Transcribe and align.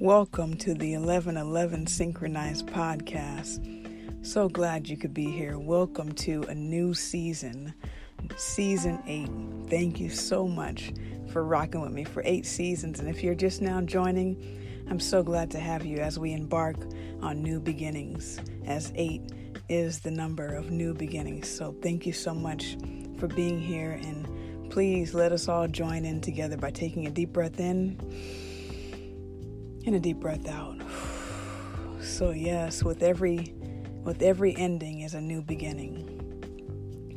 Welcome 0.00 0.56
to 0.58 0.74
the 0.74 0.92
1111 0.96 1.88
Synchronized 1.88 2.68
Podcast. 2.68 4.24
So 4.24 4.48
glad 4.48 4.88
you 4.88 4.96
could 4.96 5.12
be 5.12 5.28
here. 5.28 5.58
Welcome 5.58 6.12
to 6.12 6.44
a 6.44 6.54
new 6.54 6.94
season, 6.94 7.74
season 8.36 9.02
eight. 9.08 9.28
Thank 9.68 9.98
you 9.98 10.08
so 10.08 10.46
much 10.46 10.92
for 11.32 11.42
rocking 11.42 11.80
with 11.80 11.90
me 11.90 12.04
for 12.04 12.22
eight 12.24 12.46
seasons. 12.46 13.00
And 13.00 13.08
if 13.08 13.24
you're 13.24 13.34
just 13.34 13.60
now 13.60 13.80
joining, 13.80 14.86
I'm 14.88 15.00
so 15.00 15.24
glad 15.24 15.50
to 15.50 15.58
have 15.58 15.84
you 15.84 15.98
as 15.98 16.16
we 16.16 16.32
embark 16.32 16.76
on 17.20 17.42
new 17.42 17.58
beginnings, 17.58 18.38
as 18.66 18.92
eight 18.94 19.22
is 19.68 19.98
the 19.98 20.12
number 20.12 20.54
of 20.54 20.70
new 20.70 20.94
beginnings. 20.94 21.48
So 21.48 21.74
thank 21.82 22.06
you 22.06 22.12
so 22.12 22.32
much 22.32 22.76
for 23.18 23.26
being 23.26 23.60
here. 23.60 23.98
And 24.00 24.70
please 24.70 25.12
let 25.12 25.32
us 25.32 25.48
all 25.48 25.66
join 25.66 26.04
in 26.04 26.20
together 26.20 26.56
by 26.56 26.70
taking 26.70 27.08
a 27.08 27.10
deep 27.10 27.32
breath 27.32 27.58
in 27.58 28.00
and 29.86 29.94
a 29.94 30.00
deep 30.00 30.18
breath 30.18 30.48
out. 30.48 30.80
So 32.00 32.30
yes, 32.30 32.84
with 32.84 33.02
every 33.02 33.52
with 34.04 34.22
every 34.22 34.56
ending 34.56 35.00
is 35.00 35.14
a 35.14 35.20
new 35.20 35.42
beginning. 35.42 36.14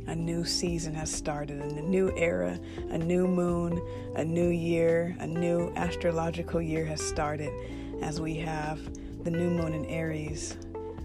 A 0.08 0.16
new 0.16 0.44
season 0.44 0.94
has 0.96 1.10
started, 1.10 1.62
and 1.62 1.78
a 1.78 1.82
new 1.82 2.12
era, 2.18 2.60
a 2.90 2.98
new 2.98 3.28
moon, 3.28 3.82
a 4.16 4.26
new 4.26 4.50
year, 4.50 5.16
a 5.20 5.28
new 5.28 5.72
astrological 5.76 6.62
year 6.62 6.84
has 6.84 7.02
started 7.02 7.54
as 8.02 8.20
we 8.20 8.36
have 8.36 8.84
the 9.24 9.32
new 9.32 9.50
moon 9.50 9.74
in 9.74 9.86
Aries 9.86 10.58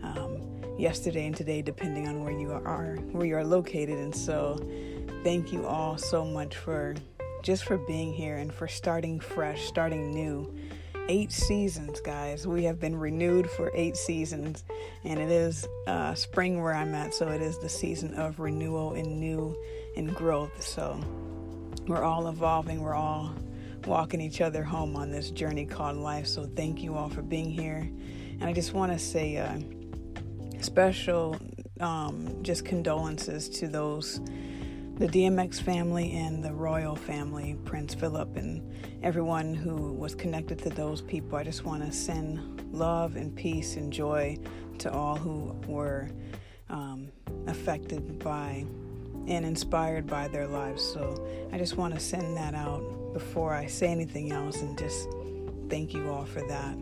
um, 0.02 0.40
yesterday 0.78 1.26
and 1.26 1.36
today, 1.36 1.62
depending 1.62 2.08
on 2.08 2.24
where 2.24 2.32
you 2.32 2.50
are, 2.50 2.96
where 3.12 3.26
you 3.26 3.36
are 3.36 3.44
located. 3.44 3.98
And 3.98 4.14
so, 4.14 4.58
thank 5.22 5.52
you 5.52 5.66
all 5.66 5.96
so 5.96 6.24
much 6.24 6.56
for 6.56 6.96
just 7.42 7.64
for 7.64 7.78
being 7.78 8.12
here 8.12 8.38
and 8.38 8.52
for 8.52 8.66
starting 8.66 9.20
fresh, 9.20 9.66
starting 9.66 10.10
new 10.10 10.52
eight 11.08 11.32
seasons, 11.32 12.00
guys. 12.00 12.46
We 12.46 12.64
have 12.64 12.80
been 12.80 12.96
renewed 12.96 13.48
for 13.50 13.70
eight 13.74 13.96
seasons, 13.96 14.64
and 15.04 15.18
it 15.18 15.30
is 15.30 15.66
uh, 15.86 16.14
spring 16.14 16.62
where 16.62 16.74
I'm 16.74 16.94
at, 16.94 17.14
so 17.14 17.28
it 17.28 17.40
is 17.40 17.58
the 17.58 17.68
season 17.68 18.14
of 18.14 18.40
renewal 18.40 18.94
and 18.94 19.20
new 19.20 19.56
and 19.96 20.14
growth. 20.14 20.62
So 20.62 21.00
we're 21.86 22.02
all 22.02 22.28
evolving, 22.28 22.80
we're 22.82 22.94
all 22.94 23.34
walking 23.86 24.20
each 24.20 24.40
other 24.40 24.64
home 24.64 24.96
on 24.96 25.10
this 25.10 25.30
journey 25.30 25.64
called 25.64 25.96
life. 25.96 26.26
So 26.26 26.48
thank 26.56 26.82
you 26.82 26.94
all 26.94 27.08
for 27.08 27.22
being 27.22 27.50
here. 27.50 27.88
And 28.40 28.44
I 28.44 28.52
just 28.52 28.74
want 28.74 28.92
to 28.92 28.98
say 28.98 29.36
uh, 29.36 29.58
special 30.60 31.36
um, 31.80 32.42
just 32.42 32.64
condolences 32.64 33.48
to 33.50 33.68
those 33.68 34.20
the 34.96 35.06
DMX 35.06 35.60
family 35.60 36.12
and 36.12 36.42
the 36.42 36.52
royal 36.52 36.96
family, 36.96 37.54
Prince 37.66 37.94
Philip, 37.94 38.34
and 38.36 38.62
everyone 39.02 39.54
who 39.54 39.92
was 39.92 40.14
connected 40.14 40.58
to 40.60 40.70
those 40.70 41.02
people. 41.02 41.36
I 41.36 41.44
just 41.44 41.64
want 41.64 41.84
to 41.84 41.92
send 41.92 42.72
love 42.72 43.16
and 43.16 43.36
peace 43.36 43.76
and 43.76 43.92
joy 43.92 44.38
to 44.78 44.90
all 44.90 45.16
who 45.16 45.54
were 45.66 46.08
um, 46.70 47.08
affected 47.46 48.18
by 48.18 48.64
and 49.28 49.44
inspired 49.44 50.06
by 50.06 50.28
their 50.28 50.46
lives. 50.46 50.82
So 50.82 51.28
I 51.52 51.58
just 51.58 51.76
want 51.76 51.92
to 51.92 52.00
send 52.00 52.34
that 52.38 52.54
out 52.54 52.82
before 53.12 53.52
I 53.52 53.66
say 53.66 53.88
anything 53.88 54.32
else 54.32 54.62
and 54.62 54.78
just 54.78 55.08
thank 55.68 55.92
you 55.92 56.10
all 56.10 56.24
for 56.24 56.40
that. 56.48 56.74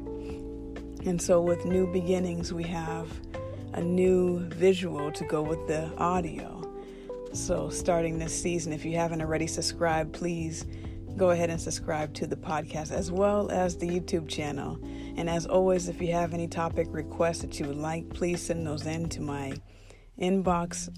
And 1.04 1.20
so, 1.20 1.40
with 1.42 1.66
new 1.66 1.86
beginnings, 1.92 2.52
we 2.52 2.62
have 2.62 3.08
a 3.74 3.82
new 3.82 4.38
visual 4.50 5.12
to 5.12 5.24
go 5.24 5.42
with 5.42 5.66
the 5.66 5.94
audio. 5.98 6.53
So, 7.34 7.68
starting 7.68 8.16
this 8.16 8.40
season, 8.40 8.72
if 8.72 8.84
you 8.84 8.94
haven't 8.94 9.20
already 9.20 9.48
subscribed, 9.48 10.12
please 10.12 10.66
go 11.16 11.30
ahead 11.30 11.50
and 11.50 11.60
subscribe 11.60 12.14
to 12.14 12.28
the 12.28 12.36
podcast 12.36 12.92
as 12.92 13.10
well 13.10 13.50
as 13.50 13.76
the 13.76 13.88
YouTube 13.88 14.28
channel. 14.28 14.78
And 15.16 15.28
as 15.28 15.44
always, 15.44 15.88
if 15.88 16.00
you 16.00 16.12
have 16.12 16.32
any 16.32 16.46
topic 16.46 16.86
requests 16.90 17.40
that 17.40 17.58
you 17.58 17.66
would 17.66 17.76
like, 17.76 18.08
please 18.10 18.40
send 18.40 18.64
those 18.64 18.86
in 18.86 19.08
to 19.08 19.20
my 19.20 19.52
inbox. 20.16 20.88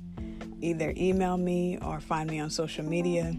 Either 0.60 0.93
email 0.99 1.38
me 1.38 1.78
or 1.81 2.00
find 2.00 2.28
me 2.28 2.39
on 2.39 2.50
social 2.50 2.84
media 2.84 3.34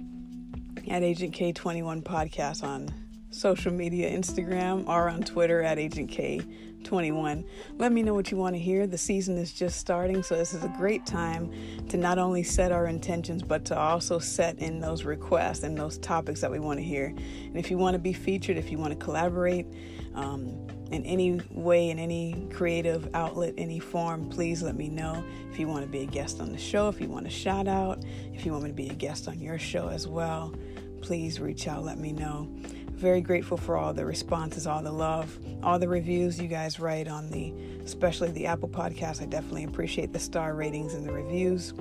at 0.90 1.04
Agent 1.04 1.36
K21 1.36 2.02
Podcast 2.02 2.64
on 2.64 2.92
social 3.30 3.72
media, 3.72 4.10
Instagram, 4.10 4.88
or 4.88 5.08
on 5.08 5.22
Twitter 5.22 5.62
at 5.62 5.78
Agent 5.78 6.10
K 6.10 6.42
21. 6.88 7.46
Let 7.78 7.92
me 7.92 8.02
know 8.02 8.14
what 8.14 8.32
you 8.32 8.38
want 8.38 8.56
to 8.56 8.60
hear. 8.60 8.88
The 8.88 8.98
season 8.98 9.38
is 9.38 9.52
just 9.52 9.78
starting, 9.78 10.24
so 10.24 10.36
this 10.36 10.54
is 10.54 10.64
a 10.64 10.74
great 10.78 11.06
time 11.06 11.52
to 11.90 11.98
not 11.98 12.18
only 12.18 12.44
set 12.44 12.72
our 12.72 12.88
intentions, 12.88 13.44
but 13.44 13.66
to 13.66 13.78
also 13.78 14.20
set 14.20 14.58
in 14.60 14.80
those 14.80 15.04
requests 15.04 15.64
and 15.64 15.78
those 15.78 15.98
topics 15.98 16.40
that 16.42 16.50
we 16.50 16.60
want 16.60 16.80
to 16.80 16.84
hear. 16.84 17.08
And 17.08 17.58
if 17.58 17.70
you 17.70 17.78
want 17.78 17.96
to 17.96 18.00
be 18.00 18.14
featured, 18.14 18.58
if 18.58 18.72
you 18.72 18.78
want 18.78 18.98
to 18.98 19.06
collaborate, 19.06 19.68
um, 20.16 20.68
in 20.92 21.04
any 21.06 21.42
way, 21.52 21.90
in 21.90 22.00
any 22.00 22.48
creative 22.54 23.14
outlet, 23.14 23.54
any 23.58 23.80
form, 23.80 24.30
please 24.30 24.64
let 24.64 24.76
me 24.76 24.88
know. 24.88 25.22
If 25.52 25.60
you 25.60 25.68
want 25.68 25.84
to 25.84 25.92
be 25.92 26.04
a 26.04 26.06
guest 26.06 26.40
on 26.40 26.54
the 26.54 26.58
show, 26.58 26.88
if 26.88 27.02
you 27.02 27.10
want 27.10 27.28
a 27.28 27.30
shout 27.30 27.68
out, 27.68 28.04
if 28.34 28.46
you 28.46 28.54
want 28.54 28.64
me 28.64 28.70
to 28.70 28.76
be 28.76 28.90
a 28.90 28.94
guest 28.94 29.28
on 29.28 29.40
your 29.42 29.60
show 29.60 29.90
as 29.90 30.08
well, 30.08 30.56
please 31.02 31.42
reach 31.42 31.68
out, 31.68 31.84
let 31.84 31.98
me 31.98 32.14
know. 32.14 32.50
Very 32.98 33.22
grateful 33.22 33.58
for 33.58 33.78
all 33.78 33.94
the 33.94 34.04
responses, 34.04 34.66
all 34.66 34.82
the 34.82 34.92
love, 34.92 35.38
all 35.62 35.78
the 35.78 35.88
reviews 35.88 36.42
you 36.42 36.48
guys 36.48 36.80
write 36.80 37.08
on 37.08 37.30
the, 37.30 37.54
especially 37.86 38.32
the 38.32 38.48
Apple 38.48 38.68
podcast. 38.68 39.22
I 39.22 39.26
definitely 39.26 39.66
appreciate 39.66 40.14
the 40.14 40.20
star 40.20 40.56
ratings 40.56 40.96
and 40.96 41.08
the 41.08 41.12
reviews, 41.14 41.76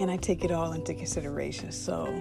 and 0.00 0.10
I 0.10 0.16
take 0.16 0.44
it 0.44 0.50
all 0.50 0.72
into 0.72 0.92
consideration. 0.92 1.70
So 1.70 2.12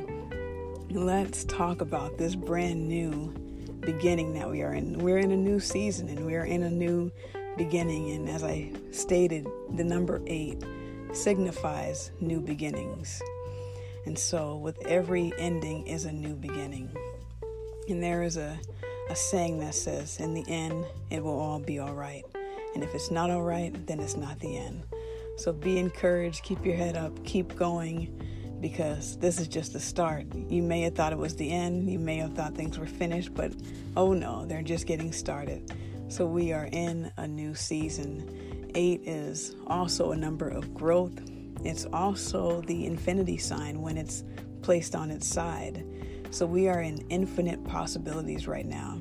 let's 0.91 1.43
talk 1.45 1.81
about 1.81 2.19
this 2.19 2.35
brand 2.35 2.87
new 2.87 3.33
beginning 3.79 4.35
that 4.35 4.47
we 4.47 4.61
are 4.61 4.75
in. 4.75 4.99
We're 4.99 5.17
in 5.17 5.31
a 5.31 5.37
new 5.37 5.59
season 5.59 6.07
and 6.07 6.23
we 6.23 6.35
are 6.35 6.45
in 6.45 6.61
a 6.61 6.69
new 6.69 7.11
beginning. 7.57 8.11
And 8.11 8.29
as 8.29 8.43
I 8.43 8.71
stated, 8.91 9.47
the 9.75 9.83
number 9.83 10.21
eight 10.27 10.63
signifies 11.13 12.11
new 12.19 12.41
beginnings. 12.41 13.23
And 14.05 14.19
so, 14.19 14.57
with 14.57 14.85
every 14.85 15.33
ending 15.39 15.87
is 15.87 16.05
a 16.05 16.11
new 16.11 16.35
beginning. 16.35 16.95
And 17.87 18.01
there 18.01 18.23
is 18.23 18.37
a, 18.37 18.59
a 19.09 19.15
saying 19.15 19.59
that 19.59 19.75
says, 19.75 20.19
In 20.19 20.33
the 20.33 20.45
end, 20.47 20.85
it 21.09 21.23
will 21.23 21.39
all 21.39 21.59
be 21.59 21.79
all 21.79 21.93
right. 21.93 22.23
And 22.73 22.83
if 22.83 22.93
it's 22.93 23.11
not 23.11 23.29
all 23.29 23.43
right, 23.43 23.73
then 23.87 23.99
it's 23.99 24.17
not 24.17 24.39
the 24.39 24.57
end. 24.57 24.83
So 25.37 25.51
be 25.53 25.77
encouraged, 25.77 26.43
keep 26.43 26.65
your 26.65 26.75
head 26.75 26.97
up, 26.97 27.23
keep 27.23 27.55
going, 27.55 28.21
because 28.61 29.17
this 29.17 29.39
is 29.39 29.47
just 29.47 29.73
the 29.73 29.79
start. 29.79 30.25
You 30.33 30.63
may 30.63 30.81
have 30.81 30.95
thought 30.95 31.13
it 31.13 31.17
was 31.17 31.35
the 31.35 31.51
end, 31.51 31.89
you 31.89 31.99
may 31.99 32.17
have 32.17 32.33
thought 32.33 32.55
things 32.55 32.79
were 32.79 32.85
finished, 32.85 33.33
but 33.33 33.53
oh 33.95 34.13
no, 34.13 34.45
they're 34.45 34.61
just 34.61 34.87
getting 34.87 35.11
started. 35.11 35.73
So 36.07 36.25
we 36.25 36.53
are 36.53 36.69
in 36.71 37.11
a 37.17 37.27
new 37.27 37.53
season. 37.53 38.71
Eight 38.75 39.01
is 39.05 39.55
also 39.67 40.11
a 40.11 40.15
number 40.15 40.47
of 40.47 40.73
growth, 40.73 41.19
it's 41.63 41.85
also 41.85 42.61
the 42.61 42.85
infinity 42.85 43.37
sign 43.37 43.81
when 43.81 43.97
it's 43.97 44.23
placed 44.61 44.95
on 44.95 45.09
its 45.09 45.27
side. 45.27 45.83
So 46.35 46.45
we 46.45 46.67
are 46.67 46.81
in 46.81 46.97
infinite 47.07 47.63
possibilities 47.63 48.45
right 48.45 48.65
now. 48.65 48.99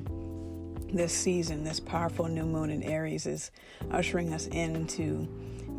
This 0.93 1.11
season, 1.11 1.65
this 1.65 1.81
powerful 1.81 2.29
new 2.29 2.45
moon 2.45 2.69
in 2.69 2.81
Aries 2.81 3.25
is 3.25 3.51
ushering 3.91 4.33
us 4.33 4.47
into 4.47 5.27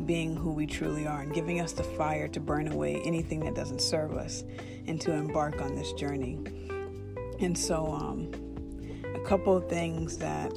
being 0.05 0.37
who 0.37 0.53
we 0.53 0.66
truly 0.66 1.06
are 1.06 1.22
and 1.22 1.33
giving 1.33 1.62
us 1.62 1.72
the 1.72 1.83
fire 1.83 2.28
to 2.28 2.41
burn 2.41 2.71
away 2.71 3.00
anything 3.06 3.41
that 3.41 3.55
doesn't 3.55 3.81
serve 3.81 4.19
us 4.19 4.45
and 4.87 5.00
to 5.00 5.12
embark 5.12 5.62
on 5.62 5.75
this 5.75 5.95
journey. 5.95 6.39
And 7.41 7.56
so, 7.56 7.91
um, 7.91 8.31
a 9.15 9.27
couple 9.27 9.56
of 9.56 9.66
things 9.66 10.19
that 10.19 10.53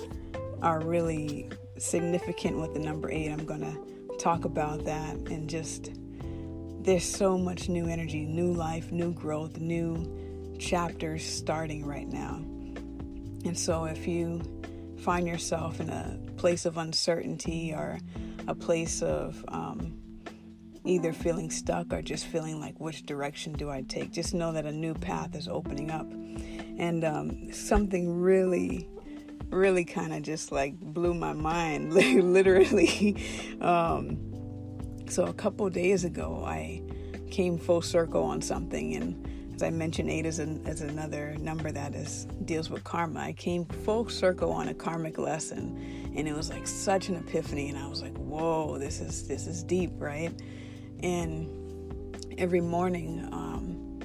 are 0.62 0.82
really 0.82 1.50
significant 1.78 2.58
with 2.58 2.74
the 2.74 2.82
number 2.82 3.10
eight, 3.10 3.30
I'm 3.30 3.46
going 3.46 3.62
to 3.62 4.18
talk 4.18 4.44
about 4.44 4.84
that 4.84 5.16
and 5.16 5.50
just 5.50 5.92
there's 6.82 7.06
so 7.06 7.38
much 7.38 7.70
new 7.70 7.88
energy, 7.88 8.26
new 8.26 8.52
life, 8.52 8.92
new 8.92 9.14
growth, 9.14 9.60
new 9.60 10.28
chapters 10.60 11.26
starting 11.26 11.86
right 11.86 12.08
now. 12.08 12.36
And 13.46 13.58
so 13.58 13.86
if 13.86 14.08
you 14.08 14.42
find 15.00 15.28
yourself 15.28 15.80
in 15.80 15.90
a 15.90 16.20
place 16.38 16.66
of 16.66 16.78
uncertainty 16.78 17.74
or 17.74 17.98
a 18.48 18.54
place 18.54 19.02
of 19.02 19.44
um, 19.48 19.98
either 20.86 21.14
feeling 21.14 21.50
stuck 21.50 21.94
or 21.94 22.02
just 22.02 22.26
feeling 22.26 22.60
like 22.60 22.80
which 22.80 23.06
direction 23.06 23.54
do 23.54 23.70
I 23.70 23.82
take, 23.84 24.12
just 24.12 24.34
know 24.34 24.52
that 24.52 24.66
a 24.66 24.72
new 24.72 24.94
path 24.94 25.36
is 25.36 25.48
opening 25.48 25.90
up. 25.90 26.12
And 26.12 27.04
um, 27.04 27.52
something 27.54 28.20
really, 28.20 28.90
really 29.50 29.86
kind 29.86 30.14
of 30.14 30.22
just 30.22 30.52
like 30.52 30.78
blew 30.80 31.14
my 31.14 31.34
mind, 31.34 31.94
literally. 31.94 33.18
Um, 33.62 34.18
so 35.10 35.26
a 35.26 35.34
couple 35.34 35.70
days 35.70 36.04
ago, 36.04 36.44
I 36.46 36.82
came 37.32 37.58
full 37.58 37.82
circle 37.82 38.24
on 38.24 38.42
something 38.42 38.96
and 38.96 39.39
as 39.60 39.64
I 39.64 39.72
mentioned, 39.72 40.10
eight 40.10 40.26
is, 40.26 40.40
an, 40.40 40.66
is 40.66 40.80
another 40.80 41.36
number 41.38 41.70
that 41.70 41.94
is 41.94 42.26
deals 42.46 42.70
with 42.70 42.82
karma. 42.86 43.20
I 43.20 43.34
came 43.34 43.66
full 43.66 44.08
circle 44.08 44.54
on 44.54 44.70
a 44.70 44.74
karmic 44.74 45.18
lesson, 45.18 46.14
and 46.16 46.30
it 46.30 46.34
was 46.34 46.50
like 46.50 46.66
such 46.66 47.10
an 47.10 47.18
epiphany. 47.18 47.68
And 47.68 47.78
I 47.78 47.86
was 47.90 48.02
like, 48.02 48.16
"Whoa, 48.16 48.78
this 48.78 49.02
is 49.02 49.28
this 49.28 49.48
is 49.48 49.62
deep, 49.62 49.92
right?" 49.98 50.32
And 51.04 52.16
every 52.38 52.62
morning, 52.62 53.28
um, 53.34 54.00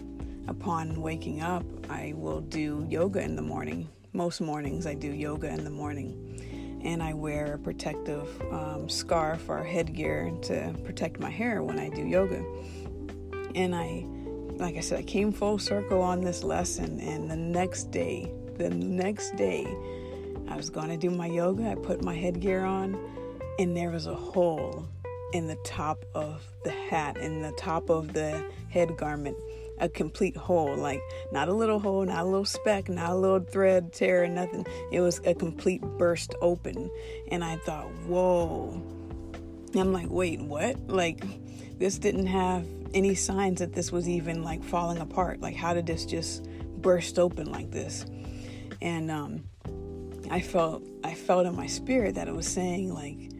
upon 0.49 1.01
waking 1.01 1.41
up, 1.41 1.65
I 1.89 2.15
will 2.17 2.41
do 2.41 2.85
yoga 2.91 3.21
in 3.21 3.37
the 3.37 3.43
morning. 3.43 3.89
Most 4.13 4.41
mornings, 4.41 4.89
I 4.89 4.95
do 4.95 5.13
yoga 5.13 5.51
in 5.51 5.63
the 5.63 5.71
morning, 5.71 6.81
and 6.83 7.01
I 7.01 7.13
wear 7.13 7.55
a 7.55 7.59
protective 7.59 8.29
um, 8.51 8.89
scarf 8.89 9.49
or 9.49 9.63
headgear 9.63 10.33
to 10.43 10.75
protect 10.83 11.21
my 11.21 11.31
hair 11.31 11.63
when 11.63 11.79
I 11.79 11.91
do 11.91 12.05
yoga. 12.05 12.45
And 13.55 13.73
I, 13.73 14.05
like 14.57 14.77
I 14.77 14.81
said, 14.81 15.01
I 15.01 15.03
came 15.03 15.33
full 15.33 15.59
circle 15.59 16.01
on 16.01 16.21
this 16.21 16.45
lesson, 16.45 17.01
and 17.01 17.31
the 17.31 17.37
next 17.37 17.91
day, 17.91 18.33
the 18.57 18.71
next 18.71 19.37
day, 19.37 19.67
I 20.49 20.57
was 20.57 20.71
going 20.71 20.89
to 20.89 20.97
do 20.97 21.11
my 21.11 21.27
yoga. 21.27 21.71
I 21.71 21.75
put 21.75 22.03
my 22.03 22.15
headgear 22.15 22.65
on, 22.65 22.99
and 23.59 23.77
there 23.77 23.91
was 23.91 24.07
a 24.07 24.15
hole 24.15 24.87
in 25.33 25.49
the 25.49 25.57
top 25.65 26.05
of 26.15 26.43
the 26.63 26.71
hat, 26.71 27.17
in 27.17 27.43
the 27.43 27.53
top 27.53 27.91
of 27.91 28.13
the 28.13 28.45
head 28.71 28.97
garment 28.97 29.37
a 29.79 29.89
complete 29.89 30.37
hole, 30.37 30.77
like 30.77 31.01
not 31.33 31.49
a 31.49 31.53
little 31.53 31.79
hole, 31.79 32.05
not 32.05 32.23
a 32.23 32.25
little 32.25 32.45
speck, 32.45 32.89
not 32.89 33.11
a 33.11 33.15
little 33.15 33.41
thread 33.41 33.93
tear, 33.93 34.27
nothing. 34.29 34.67
It 34.93 35.01
was 35.01 35.21
a 35.25 35.35
complete 35.35 35.83
burst 35.83 36.35
open. 36.41 36.91
And 37.29 37.45
I 37.45 37.57
thought, 37.57 37.91
whoa. 38.07 38.81
I'm 39.75 39.93
like, 39.93 40.09
wait, 40.09 40.41
what? 40.41 40.77
Like, 40.87 41.25
this 41.79 41.99
didn't 41.99 42.27
have 42.27 42.67
any 42.93 43.15
signs 43.15 43.59
that 43.59 43.73
this 43.73 43.91
was 43.91 44.09
even 44.09 44.43
like 44.43 44.63
falling 44.63 44.99
apart. 44.99 45.41
Like, 45.41 45.57
how 45.57 45.75
did 45.75 45.87
this 45.87 46.05
just 46.05 46.45
burst 46.81 47.19
open 47.19 47.51
like 47.51 47.71
this? 47.71 48.07
And 48.81 49.11
um, 49.11 49.45
I 50.31 50.41
felt, 50.41 50.83
I 51.03 51.15
felt 51.15 51.47
in 51.47 51.57
my 51.57 51.67
spirit 51.67 52.15
that 52.15 52.29
it 52.29 52.35
was 52.35 52.47
saying 52.47 52.93
like, 52.93 53.31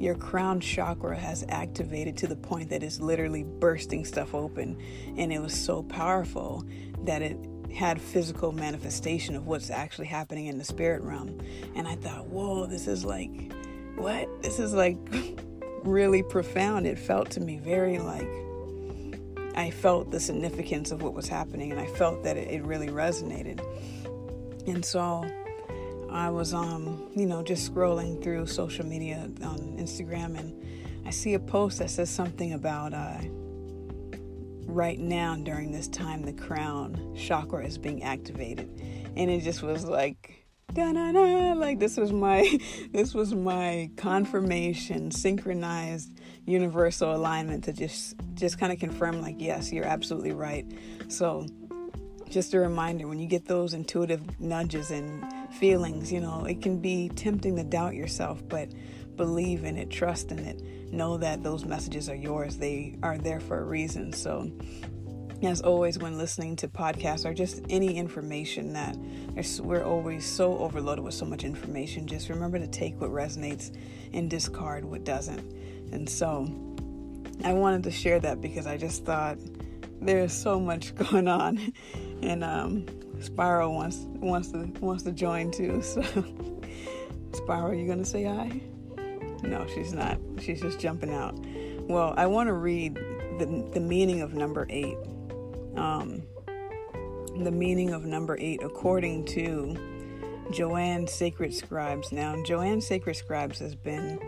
your 0.00 0.14
crown 0.14 0.60
chakra 0.60 1.16
has 1.16 1.44
activated 1.48 2.16
to 2.18 2.28
the 2.28 2.36
point 2.36 2.70
that 2.70 2.84
it's 2.84 3.00
literally 3.00 3.42
bursting 3.42 4.04
stuff 4.04 4.32
open. 4.34 4.80
And 5.16 5.32
it 5.32 5.40
was 5.40 5.52
so 5.52 5.82
powerful 5.82 6.64
that 7.04 7.20
it 7.20 7.36
had 7.74 8.00
physical 8.00 8.52
manifestation 8.52 9.34
of 9.34 9.46
what's 9.46 9.70
actually 9.70 10.06
happening 10.06 10.46
in 10.46 10.56
the 10.56 10.64
spirit 10.64 11.02
realm. 11.02 11.40
And 11.74 11.86
I 11.86 11.96
thought, 11.96 12.26
whoa, 12.26 12.66
this 12.66 12.86
is 12.86 13.04
like, 13.04 13.52
what? 13.96 14.28
This 14.42 14.58
is 14.58 14.72
like 14.72 14.96
really 15.84 16.22
profound. 16.22 16.86
It 16.86 16.98
felt 16.98 17.30
to 17.30 17.40
me 17.40 17.58
very 17.58 17.98
like, 17.98 18.28
I 19.56 19.70
felt 19.70 20.10
the 20.10 20.20
significance 20.20 20.90
of 20.90 21.02
what 21.02 21.14
was 21.14 21.28
happening 21.28 21.72
and 21.72 21.80
I 21.80 21.86
felt 21.86 22.22
that 22.24 22.36
it, 22.36 22.62
really 22.64 22.88
resonated. 22.88 23.60
And 24.66 24.84
so 24.84 25.24
I 26.10 26.30
was, 26.30 26.54
um, 26.54 27.10
you 27.14 27.26
know, 27.26 27.42
just 27.42 27.72
scrolling 27.72 28.22
through 28.22 28.46
social 28.46 28.86
media 28.86 29.28
on 29.42 29.76
Instagram 29.78 30.38
and 30.38 30.54
I 31.08 31.10
see 31.10 31.32
a 31.32 31.40
post 31.40 31.78
that 31.78 31.88
says 31.88 32.10
something 32.10 32.52
about 32.52 32.92
uh, 32.92 33.18
right 34.66 34.98
now 34.98 35.34
during 35.36 35.72
this 35.72 35.88
time 35.88 36.22
the 36.22 36.34
crown 36.34 37.16
chakra 37.16 37.64
is 37.64 37.78
being 37.78 38.02
activated, 38.02 38.68
and 39.16 39.30
it 39.30 39.40
just 39.40 39.62
was 39.62 39.86
like 39.86 40.44
da-da-da, 40.72 41.54
like 41.54 41.78
this 41.78 41.96
was 41.96 42.12
my 42.12 42.58
this 42.92 43.14
was 43.14 43.34
my 43.34 43.90
confirmation 43.96 45.10
synchronized 45.10 46.20
universal 46.46 47.14
alignment 47.14 47.64
to 47.64 47.72
just 47.72 48.14
just 48.34 48.58
kind 48.58 48.72
of 48.72 48.78
confirm 48.78 49.20
like 49.20 49.36
yes 49.38 49.72
you're 49.72 49.84
absolutely 49.84 50.32
right 50.32 50.66
so 51.08 51.46
just 52.30 52.54
a 52.54 52.60
reminder 52.60 53.08
when 53.08 53.18
you 53.18 53.26
get 53.26 53.46
those 53.46 53.74
intuitive 53.74 54.22
nudges 54.40 54.90
and 54.90 55.24
feelings, 55.54 56.12
you 56.12 56.20
know, 56.20 56.44
it 56.44 56.60
can 56.60 56.78
be 56.78 57.08
tempting 57.10 57.56
to 57.56 57.64
doubt 57.64 57.94
yourself, 57.94 58.42
but 58.48 58.68
believe 59.16 59.64
in 59.64 59.76
it, 59.76 59.90
trust 59.90 60.30
in 60.30 60.38
it. 60.38 60.62
Know 60.92 61.16
that 61.18 61.42
those 61.42 61.64
messages 61.64 62.08
are 62.08 62.14
yours, 62.14 62.56
they 62.56 62.96
are 63.02 63.18
there 63.18 63.40
for 63.40 63.60
a 63.60 63.64
reason. 63.64 64.12
So, 64.12 64.50
as 65.42 65.60
always, 65.60 65.98
when 65.98 66.18
listening 66.18 66.56
to 66.56 66.68
podcasts 66.68 67.24
or 67.24 67.32
just 67.32 67.62
any 67.70 67.96
information 67.96 68.72
that 68.72 68.96
we're 69.60 69.84
always 69.84 70.26
so 70.26 70.58
overloaded 70.58 71.04
with 71.04 71.14
so 71.14 71.24
much 71.24 71.44
information, 71.44 72.06
just 72.06 72.28
remember 72.28 72.58
to 72.58 72.66
take 72.66 73.00
what 73.00 73.10
resonates 73.10 73.76
and 74.12 74.28
discard 74.28 74.84
what 74.84 75.04
doesn't. 75.04 75.40
And 75.92 76.08
so, 76.08 76.46
I 77.44 77.52
wanted 77.52 77.84
to 77.84 77.90
share 77.90 78.18
that 78.20 78.40
because 78.40 78.66
I 78.66 78.76
just 78.76 79.04
thought 79.04 79.38
there's 80.00 80.32
so 80.32 80.58
much 80.58 80.94
going 81.10 81.28
on, 81.28 81.72
and 82.22 82.42
um, 82.42 82.86
Spiral 83.20 83.74
wants 83.74 83.98
wants 84.14 84.50
to 84.52 84.66
wants 84.80 85.02
to 85.04 85.12
join 85.12 85.50
too. 85.50 85.82
So, 87.30 87.44
Spiral, 87.44 87.74
you 87.74 87.86
gonna 87.86 88.04
say 88.04 88.24
hi? 88.24 88.60
No, 89.42 89.66
she's 89.74 89.92
not. 89.92 90.18
She's 90.40 90.60
just 90.60 90.80
jumping 90.80 91.12
out. 91.12 91.38
Well, 91.82 92.14
I 92.16 92.26
want 92.26 92.48
to 92.48 92.54
read 92.54 92.94
the 93.38 93.68
the 93.72 93.80
meaning 93.80 94.22
of 94.22 94.34
number 94.34 94.66
eight. 94.70 94.96
Um, 95.78 96.22
the 97.44 97.50
meaning 97.50 97.92
of 97.92 98.04
number 98.04 98.36
eight, 98.38 98.62
according 98.62 99.24
to 99.26 99.76
Joanne 100.50 101.06
Sacred 101.06 101.54
Scribes. 101.54 102.10
Now, 102.10 102.42
Joanne 102.44 102.80
Sacred 102.80 103.14
Scribes 103.14 103.58
has 103.58 103.74
been 103.74 104.18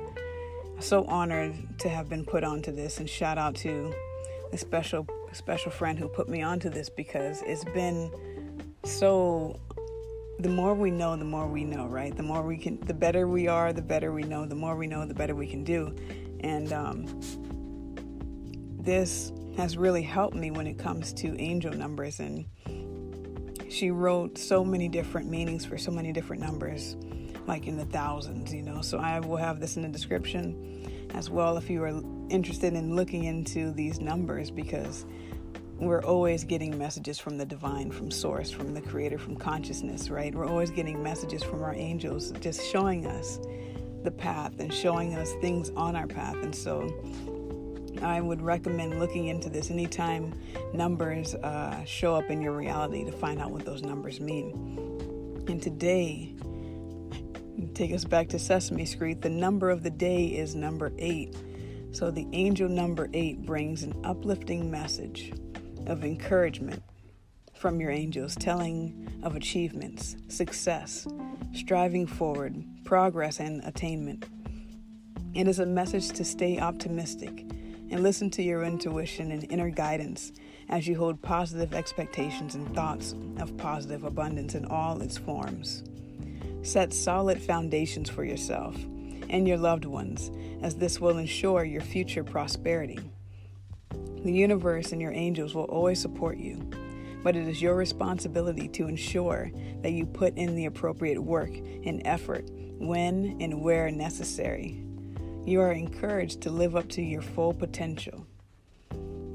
so 0.79 1.05
honored 1.07 1.55
to 1.81 1.89
have 1.89 2.09
been 2.09 2.25
put 2.25 2.45
onto 2.45 2.73
this, 2.73 2.99
and 2.99 3.09
shout 3.09 3.39
out 3.39 3.55
to 3.57 3.93
the 4.51 4.59
special 4.59 5.07
special 5.33 5.71
friend 5.71 5.99
who 5.99 6.09
put 6.09 6.29
me 6.29 6.43
onto 6.43 6.69
this 6.69 6.89
because 6.89 7.43
it's 7.43 7.65
been 7.67 8.11
so 8.85 9.59
the 10.41 10.49
more 10.49 10.75
we 10.75 10.91
know 10.91 11.17
the 11.17 11.25
more 11.25 11.47
we 11.47 11.63
know 11.63 11.87
right 11.87 12.17
the 12.17 12.23
more 12.23 12.43
we 12.43 12.57
can 12.57 12.81
the 12.81 12.95
better 12.95 13.29
we 13.29 13.47
are 13.47 13.73
the 13.73 13.83
better 13.83 14.13
we 14.13 14.25
know 14.25 14.45
the 14.45 14.55
more 14.57 14.75
we 14.75 14.89
know 14.89 15.07
the 15.07 15.15
better 15.15 15.37
we 15.37 15.47
can 15.47 15.63
do 15.63 15.95
and 16.41 16.73
um, 16.73 17.07
this 18.81 19.31
has 19.61 19.77
really 19.77 20.03
helped 20.03 20.35
me 20.35 20.51
when 20.51 20.67
it 20.67 20.79
comes 20.79 21.13
to 21.13 21.39
angel 21.39 21.71
numbers 21.73 22.19
and 22.19 22.47
she 23.69 23.91
wrote 23.91 24.39
so 24.39 24.65
many 24.65 24.89
different 24.89 25.29
meanings 25.29 25.67
for 25.67 25.77
so 25.77 25.91
many 25.91 26.13
different 26.13 26.41
numbers 26.41 26.97
like 27.47 27.67
in 27.67 27.77
the 27.77 27.85
thousands 27.85 28.55
you 28.55 28.63
know 28.63 28.81
so 28.81 28.99
i 28.99 29.21
will 29.21 29.37
have 29.37 29.61
this 29.61 29.77
in 29.77 29.83
the 29.83 29.89
description 29.89 31.09
as 31.15 31.29
well 31.29 31.59
if 31.59 31.69
you 31.69 31.83
are 31.83 32.03
interested 32.31 32.73
in 32.73 32.97
looking 32.97 33.25
into 33.25 33.71
these 33.73 34.01
numbers 34.01 34.51
because 34.51 35.05
we're 35.79 36.03
always 36.05 36.45
getting 36.45 36.77
messages 36.77 37.19
from 37.19 37.39
the 37.39 37.47
divine, 37.47 37.91
from 37.91 38.11
source, 38.11 38.51
from 38.51 38.75
the 38.75 38.83
creator, 38.83 39.17
from 39.17 39.35
consciousness, 39.35 40.11
right? 40.11 40.35
We're 40.35 40.47
always 40.47 40.71
getting 40.71 41.03
messages 41.03 41.43
from 41.43 41.63
our 41.63 41.75
angels 41.75 42.33
just 42.33 42.63
showing 42.71 43.07
us 43.07 43.41
the 44.03 44.11
path 44.11 44.61
and 44.61 44.73
showing 44.73 45.15
us 45.15 45.33
things 45.41 45.71
on 45.71 45.97
our 45.97 46.07
path. 46.07 46.37
And 46.43 46.55
so 46.55 46.87
I 48.03 48.21
would 48.21 48.41
recommend 48.41 48.99
looking 48.99 49.27
into 49.27 49.51
this 49.51 49.71
anytime 49.71 50.35
numbers 50.73 51.35
uh, 51.35 51.85
show 51.85 52.15
up 52.15 52.31
in 52.31 52.41
your 52.41 52.53
reality 52.53 53.05
to 53.05 53.13
find 53.13 53.41
out 53.41 53.51
what 53.51 53.65
those 53.65 53.83
numbers 53.83 54.21
mean. 54.21 55.45
And 55.49 55.63
today, 55.63 56.35
take 57.75 57.93
us 57.93 58.05
back 58.05 58.29
to 58.29 58.39
Sesame 58.39 58.85
Street. 58.85 59.21
The 59.21 59.29
number 59.29 59.71
of 59.71 59.83
the 59.83 59.91
day 59.91 60.27
is 60.27 60.55
number 60.55 60.93
eight. 60.99 61.37
So 61.93 62.11
the 62.11 62.27
angel 62.33 62.69
number 62.69 63.09
eight 63.13 63.45
brings 63.45 63.83
an 63.83 63.95
uplifting 64.05 64.71
message 64.71 65.33
of 65.87 66.05
encouragement 66.05 66.83
from 67.55 67.81
your 67.81 67.91
angels, 67.91 68.37
telling 68.37 69.21
of 69.23 69.37
achievements, 69.37 70.17
success, 70.29 71.07
striving 71.53 72.07
forward, 72.07 72.65
progress, 72.85 73.41
and 73.41 73.63
attainment. 73.65 74.25
It 75.35 75.47
is 75.47 75.59
a 75.59 75.67
message 75.67 76.09
to 76.13 76.25
stay 76.25 76.59
optimistic 76.59 77.45
and 77.91 78.03
listen 78.03 78.31
to 78.31 78.43
your 78.43 78.63
intuition 78.63 79.33
and 79.33 79.51
inner 79.51 79.71
guidance 79.71 80.33
as 80.69 80.87
you 80.87 80.97
hold 80.97 81.21
positive 81.21 81.75
expectations 81.75 82.55
and 82.55 82.73
thoughts 82.75 83.15
of 83.39 83.57
positive 83.57 84.05
abundance 84.05 84.55
in 84.55 84.65
all 84.67 85.01
its 85.03 85.19
forms. 85.19 85.83
Set 86.63 86.93
solid 86.93 87.43
foundations 87.43 88.09
for 88.09 88.25
yourself 88.25 88.77
and 89.29 89.47
your 89.47 89.59
loved 89.59 89.85
ones, 89.85 90.31
as 90.63 90.77
this 90.77 91.01
will 91.01 91.19
ensure 91.19 91.65
your 91.65 91.81
future 91.81 92.25
prosperity. 92.25 92.99
The 94.25 94.33
universe 94.33 94.93
and 94.93 95.01
your 95.01 95.13
angels 95.13 95.55
will 95.55 95.65
always 95.65 96.01
support 96.01 96.37
you, 96.37 96.57
but 97.23 97.37
it 97.37 97.49
is 97.49 97.63
your 97.63 97.75
responsibility 97.75 98.69
to 98.69 98.87
ensure 98.87 99.51
that 99.83 99.93
you 99.93 100.05
put 100.05 100.37
in 100.37 100.55
the 100.55 100.67
appropriate 100.67 101.21
work 101.21 101.51
and 101.51 102.03
effort 102.05 102.49
when 102.79 103.39
and 103.41 103.63
where 103.63 103.91
necessary. 103.91 104.85
You 105.51 105.63
are 105.63 105.73
encouraged 105.73 106.43
to 106.43 106.51
live 106.51 106.77
up 106.77 106.89
to 106.91 107.03
your 107.03 107.23
full 107.23 107.53
potential. 107.53 108.25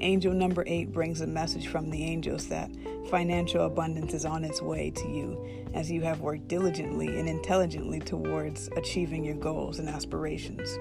Angel 0.00 0.32
number 0.32 0.64
eight 0.66 0.90
brings 0.90 1.20
a 1.20 1.26
message 1.26 1.66
from 1.66 1.90
the 1.90 2.02
angels 2.04 2.48
that 2.48 2.70
financial 3.10 3.66
abundance 3.66 4.14
is 4.14 4.24
on 4.24 4.42
its 4.42 4.62
way 4.62 4.90
to 4.92 5.08
you 5.08 5.68
as 5.74 5.90
you 5.90 6.00
have 6.00 6.22
worked 6.22 6.48
diligently 6.48 7.20
and 7.20 7.28
intelligently 7.28 8.00
towards 8.00 8.70
achieving 8.78 9.26
your 9.26 9.34
goals 9.34 9.78
and 9.78 9.90
aspirations. 9.90 10.78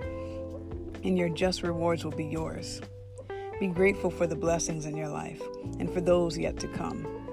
And 1.03 1.17
your 1.17 1.27
just 1.27 1.63
rewards 1.63 2.05
will 2.05 2.15
be 2.15 2.23
yours. 2.23 2.79
Be 3.59 3.67
grateful 3.67 4.11
for 4.11 4.27
the 4.27 4.37
blessings 4.37 4.85
in 4.85 4.95
your 4.95 5.09
life 5.09 5.41
and 5.79 5.93
for 5.93 5.99
those 5.99 6.37
yet 6.37 6.57
to 6.61 6.69
come. 6.69 7.24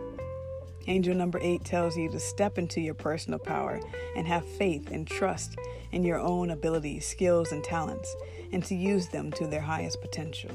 Angel 0.87 1.15
number 1.15 1.39
eight 1.41 1.65
tells 1.65 1.97
you 1.97 2.11
to 2.11 2.19
step 2.19 2.59
into 2.59 2.81
your 2.81 2.95
personal 2.95 3.39
power 3.39 3.81
and 4.17 4.27
have 4.27 4.45
faith 4.45 4.91
and 4.91 5.07
trust 5.07 5.57
in 5.93 6.03
your 6.03 6.19
own 6.19 6.51
abilities, 6.51 7.07
skills, 7.07 7.53
and 7.53 7.62
talents, 7.62 8.15
and 8.53 8.65
to 8.65 8.75
use 8.75 9.09
them 9.09 9.31
to 9.33 9.47
their 9.47 9.61
highest 9.61 10.01
potential. 10.01 10.51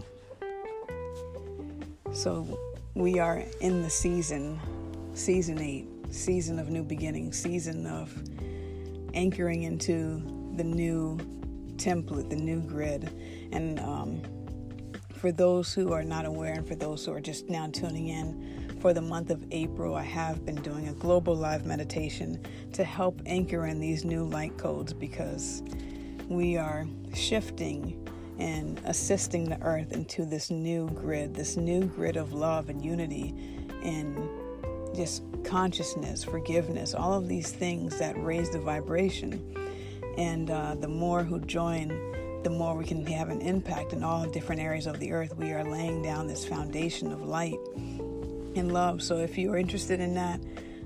So, 2.11 2.59
we 2.93 3.19
are 3.19 3.43
in 3.61 3.83
the 3.83 3.89
season, 3.89 4.59
season 5.13 5.61
eight, 5.61 5.87
season 6.09 6.57
of 6.57 6.69
new 6.69 6.83
beginnings, 6.83 7.37
season 7.37 7.85
of 7.85 8.11
anchoring 9.13 9.63
into 9.63 10.21
the 10.55 10.63
new 10.63 11.17
template, 11.75 12.29
the 12.29 12.35
new 12.35 12.59
grid. 12.61 13.09
And 13.51 13.79
um, 13.79 14.21
for 15.13 15.31
those 15.31 15.73
who 15.73 15.93
are 15.93 16.03
not 16.03 16.25
aware 16.25 16.53
and 16.53 16.67
for 16.67 16.75
those 16.75 17.05
who 17.05 17.13
are 17.13 17.21
just 17.21 17.49
now 17.49 17.67
tuning 17.67 18.07
in, 18.07 18.66
for 18.79 18.93
the 18.93 19.01
month 19.01 19.29
of 19.29 19.43
April, 19.51 19.95
I 19.95 20.03
have 20.03 20.45
been 20.45 20.61
doing 20.61 20.87
a 20.87 20.93
global 20.93 21.35
live 21.35 21.65
meditation 21.65 22.43
to 22.73 22.83
help 22.83 23.21
anchor 23.25 23.65
in 23.65 23.79
these 23.79 24.05
new 24.05 24.23
light 24.23 24.57
codes 24.57 24.93
because 24.93 25.63
we 26.27 26.57
are 26.57 26.85
shifting 27.13 28.07
and 28.37 28.79
assisting 28.85 29.45
the 29.45 29.59
earth 29.63 29.93
into 29.93 30.25
this 30.25 30.51
new 30.51 30.89
grid, 30.89 31.33
this 31.33 31.57
new 31.57 31.85
grid 31.85 32.17
of 32.17 32.33
love 32.33 32.69
and 32.69 32.85
unity 32.85 33.33
and 33.83 34.17
just 34.95 35.23
consciousness, 35.43 36.23
forgiveness, 36.23 36.93
all 36.93 37.13
of 37.13 37.27
these 37.27 37.51
things 37.51 37.97
that 37.97 38.21
raise 38.23 38.51
the 38.51 38.59
vibration. 38.59 39.55
And 40.17 40.51
uh, 40.51 40.75
the 40.75 40.87
more 40.87 41.23
who 41.23 41.39
join, 41.41 41.89
the 42.43 42.49
more 42.49 42.75
we 42.75 42.85
can 42.85 43.05
have 43.07 43.29
an 43.29 43.41
impact 43.41 43.93
in 43.93 44.03
all 44.03 44.25
different 44.27 44.61
areas 44.61 44.85
of 44.85 44.99
the 44.99 45.11
earth. 45.11 45.35
We 45.35 45.51
are 45.53 45.63
laying 45.63 46.03
down 46.03 46.27
this 46.27 46.45
foundation 46.45 47.11
of 47.11 47.23
light 47.23 47.57
and 48.57 48.71
love. 48.73 49.01
So 49.01 49.17
if 49.17 49.37
you 49.37 49.53
are 49.53 49.57
interested 49.57 49.99
in 49.99 50.13
that, 50.15 50.41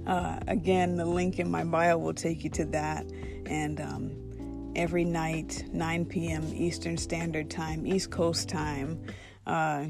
uh, 0.08 0.40
again, 0.48 0.96
the 0.96 1.06
link 1.06 1.40
in 1.40 1.50
my 1.50 1.64
bio 1.64 1.98
will 1.98 2.14
take 2.14 2.44
you 2.44 2.50
to 2.52 2.66
that. 2.66 3.06
And 3.46 3.82
um, 3.82 4.72
every 4.76 5.06
night, 5.06 5.66
9 5.72 6.06
p.m. 6.06 6.52
Eastern 6.54 6.98
Standard 6.98 7.50
Time, 7.50 7.86
East 7.86 8.12
Coast 8.12 8.50
time, 8.50 9.04
uh, 9.46 9.86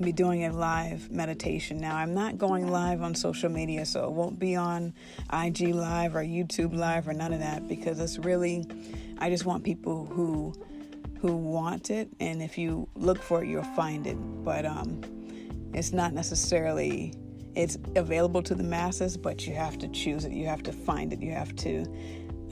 be 0.00 0.12
doing 0.12 0.44
a 0.44 0.52
live 0.52 1.10
meditation. 1.10 1.78
Now, 1.78 1.96
I'm 1.96 2.14
not 2.14 2.38
going 2.38 2.68
live 2.68 3.02
on 3.02 3.14
social 3.14 3.50
media, 3.50 3.84
so 3.84 4.04
it 4.04 4.12
won't 4.12 4.38
be 4.38 4.54
on 4.54 4.94
IG 5.32 5.74
Live 5.74 6.14
or 6.14 6.22
YouTube 6.22 6.76
Live 6.76 7.08
or 7.08 7.12
none 7.12 7.32
of 7.32 7.40
that 7.40 7.66
because 7.66 7.98
it's 7.98 8.18
really, 8.18 8.64
I 9.18 9.28
just 9.28 9.44
want 9.44 9.64
people 9.64 10.06
who 10.06 10.54
who 11.20 11.36
want 11.36 11.90
it, 11.90 12.08
and 12.20 12.40
if 12.40 12.56
you 12.56 12.88
look 12.94 13.20
for 13.20 13.42
it, 13.42 13.48
you'll 13.48 13.64
find 13.64 14.06
it. 14.06 14.14
But 14.44 14.64
um, 14.64 15.00
it's 15.72 15.92
not 15.92 16.12
necessarily 16.12 17.12
it's 17.54 17.76
available 17.96 18.42
to 18.42 18.54
the 18.54 18.62
masses, 18.62 19.16
but 19.16 19.46
you 19.46 19.54
have 19.54 19.78
to 19.78 19.88
choose 19.88 20.24
it. 20.24 20.32
You 20.32 20.46
have 20.46 20.62
to 20.62 20.72
find 20.72 21.12
it. 21.12 21.20
You 21.20 21.32
have 21.32 21.54
to 21.56 21.84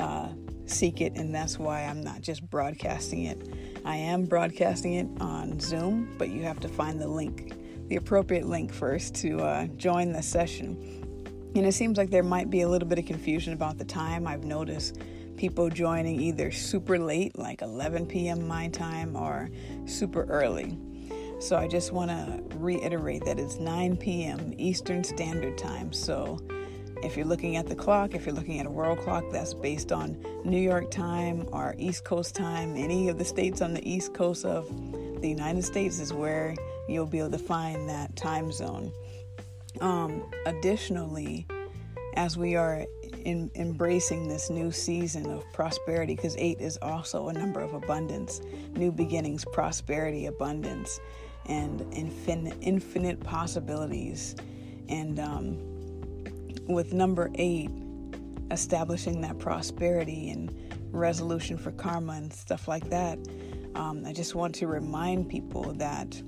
uh, 0.00 0.28
seek 0.66 1.00
it, 1.00 1.14
and 1.14 1.32
that's 1.34 1.58
why 1.58 1.84
I'm 1.84 2.02
not 2.02 2.22
just 2.22 2.48
broadcasting 2.50 3.24
it. 3.24 3.54
I 3.84 3.96
am 3.96 4.24
broadcasting 4.24 4.94
it 4.94 5.06
on 5.20 5.60
Zoom, 5.60 6.12
but 6.18 6.30
you 6.30 6.42
have 6.42 6.58
to 6.60 6.68
find 6.68 7.00
the 7.00 7.06
link, 7.06 7.52
the 7.88 7.96
appropriate 7.96 8.46
link 8.46 8.72
first 8.72 9.14
to 9.16 9.40
uh, 9.40 9.66
join 9.76 10.12
the 10.12 10.22
session. 10.22 11.04
And 11.54 11.64
it 11.64 11.72
seems 11.72 11.96
like 11.96 12.10
there 12.10 12.24
might 12.24 12.50
be 12.50 12.62
a 12.62 12.68
little 12.68 12.88
bit 12.88 12.98
of 12.98 13.06
confusion 13.06 13.52
about 13.52 13.78
the 13.78 13.84
time. 13.84 14.26
I've 14.26 14.44
noticed 14.44 14.98
people 15.36 15.70
joining 15.70 16.20
either 16.20 16.50
super 16.50 16.98
late, 16.98 17.38
like 17.38 17.62
11 17.62 18.06
p.m. 18.06 18.48
my 18.48 18.68
time, 18.68 19.14
or 19.14 19.50
super 19.86 20.24
early. 20.24 20.76
So 21.38 21.56
I 21.56 21.68
just 21.68 21.92
want 21.92 22.10
to 22.10 22.42
reiterate 22.56 23.24
that 23.26 23.38
it's 23.38 23.58
9 23.58 23.96
p.m. 23.98 24.54
Eastern 24.56 25.04
Standard 25.04 25.58
Time. 25.58 25.92
So 25.92 26.40
if 27.02 27.16
you're 27.16 27.26
looking 27.26 27.56
at 27.56 27.66
the 27.66 27.74
clock, 27.74 28.14
if 28.14 28.24
you're 28.24 28.34
looking 28.34 28.58
at 28.58 28.66
a 28.66 28.70
world 28.70 28.98
clock 29.00 29.24
that's 29.30 29.52
based 29.52 29.92
on 29.92 30.16
New 30.44 30.60
York 30.60 30.90
time 30.90 31.46
or 31.52 31.74
East 31.78 32.04
Coast 32.04 32.34
time, 32.34 32.74
any 32.76 33.10
of 33.10 33.18
the 33.18 33.24
states 33.24 33.60
on 33.60 33.74
the 33.74 33.88
East 33.88 34.14
Coast 34.14 34.46
of 34.46 34.66
the 35.20 35.28
United 35.28 35.62
States 35.62 36.00
is 36.00 36.12
where 36.12 36.54
you'll 36.88 37.06
be 37.06 37.18
able 37.18 37.30
to 37.30 37.38
find 37.38 37.88
that 37.88 38.16
time 38.16 38.50
zone. 38.50 38.90
Um, 39.80 40.24
additionally, 40.46 41.46
as 42.14 42.38
we 42.38 42.56
are 42.56 42.86
in, 43.24 43.50
embracing 43.56 44.26
this 44.26 44.48
new 44.48 44.72
season 44.72 45.30
of 45.30 45.44
prosperity, 45.52 46.14
because 46.16 46.34
eight 46.38 46.60
is 46.60 46.78
also 46.80 47.28
a 47.28 47.32
number 47.32 47.60
of 47.60 47.74
abundance, 47.74 48.40
new 48.72 48.90
beginnings, 48.90 49.44
prosperity, 49.44 50.26
abundance, 50.26 50.98
and 51.48 51.84
infinite, 51.92 52.56
infinite 52.60 53.20
possibilities. 53.20 54.34
And 54.88 55.18
um, 55.18 55.58
with 56.68 56.92
number 56.92 57.30
eight, 57.34 57.70
establishing 58.50 59.20
that 59.22 59.38
prosperity 59.38 60.30
and 60.30 60.54
resolution 60.92 61.56
for 61.56 61.72
karma 61.72 62.14
and 62.14 62.32
stuff 62.32 62.68
like 62.68 62.88
that, 62.90 63.18
um, 63.74 64.04
I 64.06 64.12
just 64.12 64.34
want 64.34 64.54
to 64.56 64.66
remind 64.66 65.28
people 65.28 65.72
that 65.74 66.20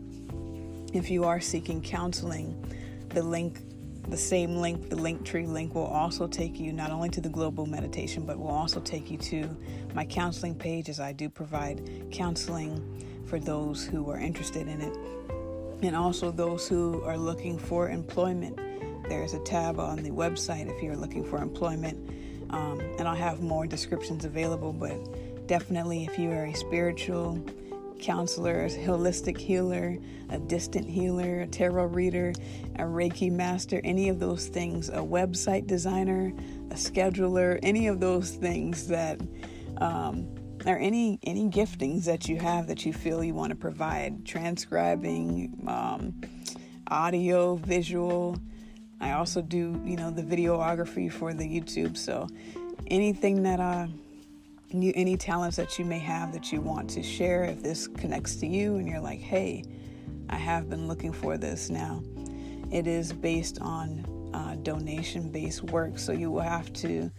if 0.93 1.11
you 1.11 1.25
are 1.25 1.41
seeking 1.41 1.81
counseling, 1.81 2.65
the 3.11 3.23
link, 3.23 3.61
the 4.09 4.17
same 4.17 4.57
link, 4.57 4.89
the 4.89 4.97
Linktree 4.97 5.47
link 5.47 5.75
will 5.75 5.87
also 5.87 6.27
take 6.27 6.59
you 6.59 6.73
not 6.73 6.91
only 6.91 7.09
to 7.11 7.21
the 7.21 7.29
global 7.29 7.67
meditation, 7.67 8.25
but 8.25 8.39
will 8.39 8.49
also 8.49 8.81
take 8.81 9.11
you 9.11 9.19
to 9.19 9.57
my 9.95 10.05
counseling 10.05 10.55
page 10.55 10.89
as 10.89 11.01
I 11.01 11.13
do 11.13 11.29
provide 11.29 12.09
counseling 12.11 13.05
for 13.29 13.39
those 13.39 13.85
who 13.85 14.11
are 14.11 14.19
interested 14.19 14.67
in 14.67 14.81
it 14.81 14.97
and 15.83 15.95
also 15.95 16.31
those 16.31 16.67
who 16.67 17.03
are 17.05 17.17
looking 17.17 17.59
for 17.59 17.89
employment 17.89 18.59
there's 19.09 19.33
a 19.33 19.39
tab 19.39 19.81
on 19.81 19.97
the 20.03 20.11
website 20.11 20.69
if 20.69 20.83
you're 20.83 20.97
looking 20.97 21.25
for 21.25 21.39
employment, 21.39 21.97
um, 22.51 22.79
and 22.99 23.09
I'll 23.09 23.15
have 23.15 23.41
more 23.41 23.67
descriptions 23.67 24.25
available. 24.27 24.73
But 24.73 25.47
definitely, 25.47 26.05
if 26.05 26.19
you 26.19 26.31
are 26.31 26.45
a 26.45 26.55
spiritual 26.55 27.43
counselor, 27.99 28.65
a 28.65 28.69
holistic 28.69 29.39
healer, 29.39 29.97
a 30.29 30.39
distant 30.39 30.89
healer, 30.89 31.41
a 31.41 31.47
tarot 31.47 31.87
reader, 31.87 32.35
a 32.77 32.83
Reiki 32.83 33.33
master, 33.33 33.81
any 33.83 34.11
of 34.11 34.21
those 34.21 34.47
things, 34.47 34.91
a 34.91 34.99
website 34.99 35.67
designer, 35.67 36.33
a 36.71 36.75
scheduler, 36.75 37.59
any 37.63 37.87
of 37.87 37.99
those 37.99 38.33
things 38.33 38.87
that 38.89 39.21
um, 39.79 40.29
or 40.67 40.77
any 40.79 41.19
any 41.23 41.49
giftings 41.49 42.05
that 42.05 42.29
you 42.29 42.37
have 42.39 42.67
that 42.67 42.85
you 42.85 42.93
feel 42.93 43.23
you 43.23 43.35
want 43.35 43.51
to 43.51 43.57
provide, 43.57 44.25
transcribing, 44.25 45.65
um, 45.67 46.21
audio, 46.89 47.57
visual, 47.57 48.37
I 49.01 49.13
also 49.13 49.43
do, 49.43 49.81
you 49.85 49.97
know, 49.97 50.11
the 50.11 50.23
videography 50.23 51.11
for 51.11 51.33
the 51.33 51.45
YouTube. 51.45 51.97
So 51.97 52.27
anything 52.89 53.43
that 53.45 53.61
uh, 53.61 53.87
you, 54.71 54.93
any 54.95 55.17
talents 55.17 55.57
that 55.57 55.79
you 55.79 55.85
may 55.85 55.99
have 55.99 56.33
that 56.33 56.53
you 56.53 56.61
want 56.61 56.91
to 56.91 57.03
share, 57.03 57.45
if 57.45 57.63
this 57.63 57.87
connects 57.87 58.37
to 58.37 58.47
you 58.47 58.77
and 58.77 58.89
you're 58.89 59.01
like, 59.01 59.21
hey, 59.21 59.65
I 60.29 60.37
have 60.37 60.69
been 60.69 60.89
looking 60.89 61.13
for 61.13 61.39
this 61.39 61.71
now, 61.71 62.03
it 62.71 62.87
is 62.87 63.13
based 63.13 63.61
on 63.61 64.31
uh, 64.35 64.57
donation 64.57 65.31
based 65.31 65.63
work. 65.65 65.99
So 65.99 66.13
you 66.13 66.31
will 66.31 66.43
have 66.43 66.73
to 66.75 67.11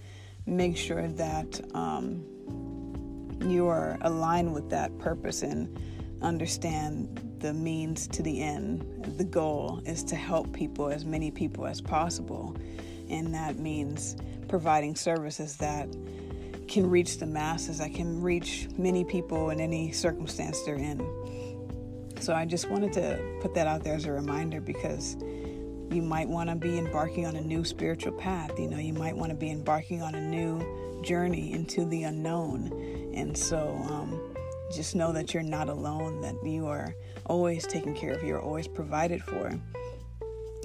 make 0.45 0.75
sure 0.75 1.07
that 1.07 1.61
um, 1.73 2.23
you 3.41 3.67
are 3.67 3.97
aligned 4.01 4.53
with 4.53 4.69
that 4.69 4.97
purpose 4.97 5.41
and 5.41 5.79
understand 6.21 7.37
the 7.39 7.53
means 7.53 8.07
to 8.07 8.21
the 8.21 8.41
end. 8.41 9.15
The 9.17 9.23
goal 9.23 9.81
is 9.85 10.03
to 10.05 10.15
help 10.15 10.51
people, 10.53 10.89
as 10.89 11.05
many 11.05 11.31
people 11.31 11.65
as 11.65 11.81
possible. 11.81 12.55
And 13.09 13.33
that 13.33 13.57
means 13.57 14.17
providing 14.47 14.95
services 14.95 15.55
that 15.57 15.89
can 16.67 16.89
reach 16.89 17.17
the 17.17 17.25
masses, 17.25 17.79
that 17.79 17.93
can 17.93 18.21
reach 18.21 18.67
many 18.77 19.03
people 19.03 19.49
in 19.49 19.59
any 19.59 19.91
circumstance 19.91 20.61
they're 20.63 20.75
in. 20.75 20.99
So 22.19 22.33
I 22.33 22.45
just 22.45 22.69
wanted 22.69 22.93
to 22.93 23.37
put 23.41 23.53
that 23.55 23.65
out 23.65 23.83
there 23.83 23.95
as 23.95 24.05
a 24.05 24.11
reminder 24.11 24.59
because 24.59 25.15
you 25.91 26.01
might 26.01 26.27
want 26.27 26.49
to 26.49 26.55
be 26.55 26.77
embarking 26.77 27.25
on 27.25 27.35
a 27.35 27.41
new 27.41 27.63
spiritual 27.63 28.11
path. 28.11 28.59
You 28.59 28.67
know, 28.67 28.77
you 28.77 28.93
might 28.93 29.15
want 29.15 29.31
to 29.31 29.35
be 29.35 29.49
embarking 29.49 30.01
on 30.01 30.13
a 30.13 30.21
new 30.21 31.01
journey 31.01 31.53
into 31.53 31.85
the 31.85 32.03
unknown. 32.03 32.98
And 33.13 33.37
so 33.37 33.81
um, 33.89 34.35
just 34.71 34.95
know 34.95 35.11
that 35.11 35.33
you're 35.33 35.43
not 35.43 35.69
alone, 35.69 36.21
that 36.21 36.35
you 36.43 36.67
are 36.67 36.95
always 37.25 37.65
taken 37.65 37.93
care 37.95 38.13
of, 38.13 38.23
you're 38.23 38.41
always 38.41 38.67
provided 38.67 39.23
for. 39.23 39.59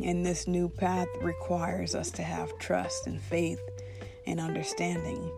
And 0.02 0.26
this 0.26 0.46
new 0.46 0.68
path 0.68 1.08
requires 1.20 1.94
us 1.94 2.10
to 2.12 2.22
have 2.22 2.56
trust 2.58 3.06
and 3.06 3.20
faith 3.20 3.60
and 4.26 4.40
understanding. 4.40 5.30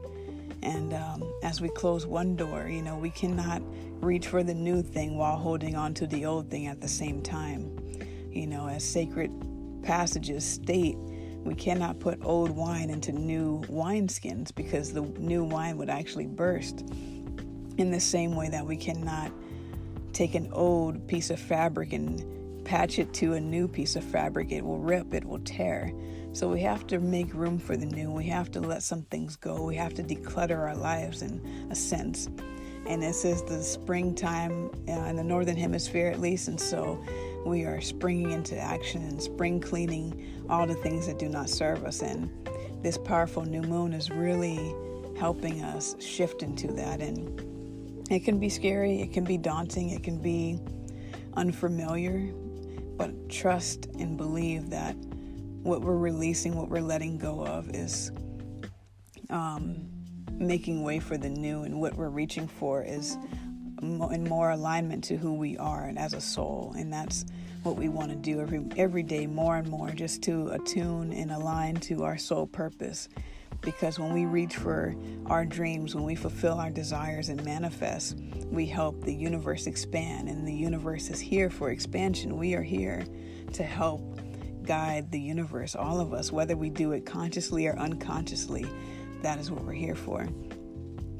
And 0.63 0.95
um, 0.95 1.23
as 1.43 1.61
we 1.61 1.69
close 1.69 2.07
one 2.07 2.35
door, 2.37 2.67
you 2.69 2.83
know, 2.83 2.97
we 2.97 3.11
cannot 3.11 3.63
reach 4.03 4.27
for 4.27 4.43
the 4.43 4.55
new 4.55 4.83
thing 4.83 5.17
while 5.17 5.37
holding 5.37 5.77
on 5.77 5.95
to 5.95 6.07
the 6.07 6.27
old 6.27 6.51
thing 6.51 6.67
at 6.67 6.81
the 6.81 6.89
same 6.89 7.23
time. 7.23 7.79
You 8.31 8.47
know, 8.47 8.67
as 8.69 8.83
sacred 8.85 9.31
passages 9.83 10.45
state, 10.45 10.97
we 11.47 11.55
cannot 11.55 12.01
put 12.01 12.19
old 12.25 12.51
wine 12.51 12.91
into 12.91 13.13
new 13.13 13.63
wineskins 13.63 14.55
because 14.55 14.93
the 14.93 15.03
new 15.03 15.45
wine 15.45 15.79
would 15.79 15.89
actually 15.89 16.27
burst. 16.27 16.81
In 17.79 17.91
the 17.91 18.01
same 18.01 18.35
way 18.35 18.49
that 18.49 18.67
we 18.67 18.77
cannot 18.77 19.31
take 20.13 20.35
an 20.35 20.49
old 20.53 21.07
piece 21.07 21.31
of 21.31 21.39
fabric 21.39 21.93
and 21.93 22.65
patch 22.65 22.99
it 22.99 23.15
to 23.15 23.35
a 23.35 23.41
new 23.41 23.69
piece 23.69 23.97
of 23.97 24.03
fabric, 24.03 24.51
it 24.51 24.65
will 24.65 24.81
rip, 24.81 25.15
it 25.15 25.25
will 25.25 25.39
tear. 25.41 25.93
So 26.33 26.49
we 26.49 26.61
have 26.63 26.87
to 26.89 26.99
make 26.99 27.33
room 27.33 27.59
for 27.59 27.77
the 27.77 27.87
new. 27.87 28.11
We 28.11 28.25
have 28.27 28.51
to 28.53 28.61
let 28.61 28.83
some 28.83 29.03
things 29.03 29.37
go. 29.37 29.63
We 29.63 29.77
have 29.77 29.95
to 29.95 30.03
declutter 30.03 30.59
our 30.59 30.77
lives 30.77 31.23
in 31.23 31.69
a 31.71 31.75
sense. 31.75 32.29
And 32.87 33.03
this 33.03 33.25
is 33.25 33.43
the 33.45 33.63
springtime 33.63 34.71
uh, 34.89 34.93
in 34.93 35.17
the 35.17 35.25
northern 35.25 35.57
hemisphere, 35.57 36.09
at 36.09 36.21
least. 36.21 36.49
And 36.49 36.61
so 36.61 37.03
we 37.47 37.65
are 37.65 37.81
springing 37.81 38.33
into 38.33 38.59
action 38.59 39.03
and 39.03 39.23
spring 39.23 39.61
cleaning 39.61 40.45
all 40.49 40.67
the 40.67 40.75
things 40.75 41.07
that 41.07 41.19
do 41.19 41.29
not 41.29 41.49
serve 41.49 41.85
us. 41.85 42.03
And 42.03 42.31
this 42.83 42.99
powerful 42.99 43.45
new 43.45 43.63
moon 43.63 43.93
is 43.93 44.11
really 44.11 44.75
helping 45.19 45.63
us 45.65 45.97
shift 46.01 46.43
into 46.43 46.69
that. 46.75 47.01
And 47.01 47.41
it 48.11 48.25
can 48.25 48.39
be 48.39 48.49
scary, 48.49 49.01
it 49.01 49.13
can 49.13 49.25
be 49.25 49.39
daunting, 49.39 49.91
it 49.91 50.03
can 50.03 50.21
be 50.21 50.61
unfamiliar, 51.35 52.33
but 52.97 53.29
trust 53.29 53.87
and 53.99 54.17
believe 54.17 54.71
that 54.71 54.95
what 55.63 55.81
we're 55.81 55.99
releasing, 55.99 56.55
what 56.55 56.69
we're 56.69 56.81
letting 56.81 57.19
go 57.19 57.45
of, 57.45 57.69
is 57.75 58.13
um, 59.31 59.89
making 60.33 60.83
way 60.83 61.01
for 61.01 61.19
the 61.19 61.29
new, 61.29 61.63
and 61.63 61.81
what 61.81 61.95
we're 61.95 62.09
reaching 62.09 62.47
for 62.47 62.83
is 62.83 63.19
in 63.83 64.25
more 64.25 64.51
alignment 64.51 65.05
to 65.05 65.17
who 65.17 65.35
we 65.35 65.57
are 65.59 65.85
and 65.85 65.99
as 65.99 66.13
a 66.15 66.21
soul, 66.21 66.75
and 66.77 66.93
that's 66.93 67.25
what 67.63 67.77
we 67.77 67.89
want 67.89 68.11
to 68.11 68.17
do 68.17 68.41
every 68.41 68.65
every 68.77 69.03
day, 69.03 69.27
more 69.27 69.57
and 69.57 69.69
more, 69.69 69.91
just 69.91 70.23
to 70.23 70.49
attune 70.49 71.13
and 71.13 71.31
align 71.31 71.77
to 71.77 72.05
our 72.05 72.17
soul 72.17 72.47
purpose. 72.47 73.09
Because 73.63 73.99
when 73.99 74.13
we 74.13 74.27
reach 74.27 74.57
for 74.57 74.95
our 75.27 75.45
dreams, 75.45 75.95
when 75.95 76.05
we 76.05 76.15
fulfill 76.15 76.59
our 76.61 76.71
desires 76.71 77.29
and 77.29 77.43
manifest, 77.45 78.17
we 78.51 78.67
help 78.67 79.03
the 79.03 79.15
universe 79.15 79.67
expand, 79.67 80.29
and 80.29 80.47
the 80.47 80.55
universe 80.55 81.11
is 81.11 81.19
here 81.19 81.51
for 81.51 81.71
expansion. 81.71 82.37
We 82.37 82.55
are 82.55 82.63
here 82.63 83.05
to 83.55 83.63
help 83.63 84.21
guide 84.63 85.11
the 85.11 85.21
universe, 85.21 85.75
all 85.75 86.01
of 86.01 86.13
us, 86.13 86.31
whether 86.31 86.57
we 86.57 86.71
do 86.71 86.93
it 86.93 87.07
consciously 87.07 87.67
or 87.67 87.77
unconsciously. 87.79 88.67
That 89.23 89.39
is 89.39 89.51
what 89.51 89.65
we're 89.65 89.73
here 89.73 89.95
for. 89.95 90.29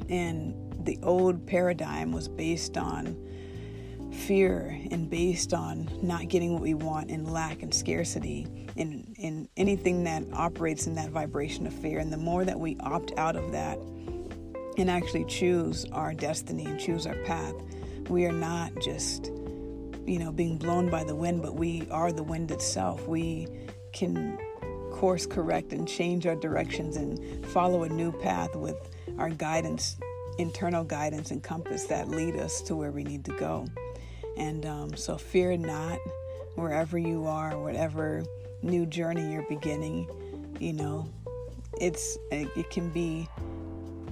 And 0.09 0.66
the 0.87 0.99
old 1.03 1.47
paradigm 1.47 2.13
was 2.13 2.29
based 2.29 2.79
on 2.79 3.17
fear 4.13 4.81
and 4.91 5.11
based 5.11 5.53
on 5.53 5.91
not 6.01 6.29
getting 6.29 6.55
what 6.55 6.63
we 6.63 6.75
want 6.75 7.11
and 7.11 7.31
lack 7.31 7.63
and 7.63 7.75
scarcity 7.75 8.47
and, 8.77 9.15
in 9.19 9.49
anything 9.57 10.05
that 10.05 10.23
operates 10.33 10.87
in 10.87 10.95
that 10.95 11.11
vibration 11.11 11.67
of 11.67 11.75
fear. 11.75 11.99
And 11.99 12.13
the 12.13 12.17
more 12.17 12.45
that 12.45 12.59
we 12.59 12.77
opt 12.81 13.13
out 13.19 13.37
of 13.37 13.53
that 13.53 13.79
and 14.79 14.91
actually 14.91 15.25
choose 15.25 15.85
our 15.93 16.15
destiny 16.15 16.65
and 16.65 16.79
choose 16.79 17.07
our 17.07 17.17
path, 17.25 17.55
we 18.09 18.25
are 18.25 18.33
not 18.33 18.73
just, 18.81 19.27
you 20.07 20.19
know, 20.19 20.33
being 20.33 20.57
blown 20.57 20.89
by 20.89 21.05
the 21.05 21.15
wind, 21.15 21.43
but 21.43 21.55
we 21.55 21.87
are 21.91 22.13
the 22.13 22.23
wind 22.23 22.51
itself. 22.51 23.07
We 23.07 23.49
can 23.93 24.39
course 24.93 25.27
correct 25.27 25.73
and 25.73 25.87
change 25.87 26.27
our 26.27 26.37
directions 26.37 26.97
and 26.97 27.45
follow 27.49 27.83
a 27.83 27.89
new 27.89 28.13
path 28.13 28.57
with 28.57 28.77
our 29.19 29.29
guidance, 29.29 29.97
internal 30.39 30.85
guidance 30.85 31.31
and 31.31 31.43
compass 31.43 31.85
that 31.85 32.09
lead 32.09 32.37
us 32.37 32.61
to 32.63 32.75
where 32.75 32.91
we 32.91 33.05
need 33.05 33.25
to 33.25 33.33
go. 33.33 33.67
And 34.37 34.67
um, 34.67 34.97
so, 34.97 35.17
fear 35.17 35.57
not 35.57 35.99
wherever 36.57 36.99
you 36.99 37.27
are, 37.27 37.59
whatever 37.59 38.25
new 38.63 38.87
journey 38.87 39.33
you're 39.33 39.49
beginning. 39.49 40.09
You 40.61 40.75
know, 40.75 41.09
it's 41.81 42.19
it, 42.31 42.49
it 42.57 42.71
can 42.71 42.91
be 42.91 43.29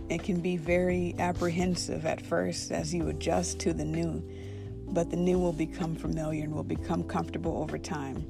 it 0.09 0.23
can 0.23 0.41
be 0.41 0.57
very 0.57 1.15
apprehensive 1.19 2.05
at 2.05 2.25
first 2.25 2.71
as 2.71 2.93
you 2.95 3.09
adjust 3.09 3.59
to 3.61 3.73
the 3.73 3.85
new, 3.85 4.23
but 4.89 5.11
the 5.11 5.17
new 5.17 5.39
will 5.39 5.53
become 5.53 5.95
familiar 5.95 6.45
and 6.45 6.55
will 6.55 6.63
become 6.63 7.05
comfortable 7.05 7.59
over 7.59 7.79
time. 7.79 8.27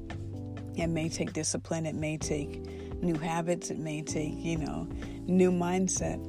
It 0.75 0.87
may 0.87 1.09
take 1.09 1.33
discipline, 1.33 1.85
it 1.85 1.95
may 1.95 2.17
take 2.17 2.65
new 3.01 3.15
habits, 3.15 3.71
it 3.71 3.77
may 3.77 4.01
take, 4.01 4.33
you 4.37 4.57
know, 4.57 4.87
new 5.25 5.51
mindset. 5.51 6.19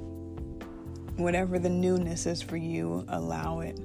Whatever 1.16 1.58
the 1.58 1.70
newness 1.70 2.26
is 2.26 2.42
for 2.42 2.56
you, 2.56 3.04
allow 3.08 3.60
it 3.60 3.80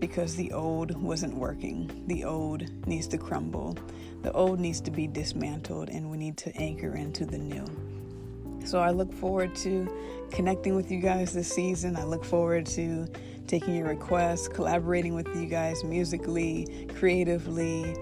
because 0.00 0.34
the 0.34 0.52
old 0.52 1.00
wasn't 1.00 1.32
working. 1.32 2.04
The 2.08 2.24
old 2.24 2.64
needs 2.88 3.06
to 3.08 3.18
crumble. 3.18 3.78
The 4.22 4.32
old 4.32 4.58
needs 4.58 4.80
to 4.82 4.90
be 4.90 5.06
dismantled, 5.06 5.90
and 5.90 6.10
we 6.10 6.16
need 6.16 6.36
to 6.38 6.54
anchor 6.56 6.96
into 6.96 7.24
the 7.24 7.38
new. 7.38 7.64
So 8.64 8.80
I 8.80 8.90
look 8.90 9.12
forward 9.12 9.54
to 9.56 9.88
connecting 10.32 10.74
with 10.74 10.90
you 10.90 11.00
guys 11.00 11.32
this 11.32 11.48
season. 11.48 11.96
I 11.96 12.04
look 12.04 12.24
forward 12.24 12.66
to 12.66 13.06
taking 13.46 13.76
your 13.76 13.88
requests, 13.88 14.48
collaborating 14.48 15.14
with 15.14 15.28
you 15.36 15.46
guys 15.46 15.84
musically, 15.84 16.88
creatively, 16.96 17.94